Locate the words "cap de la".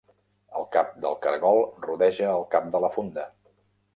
2.57-2.89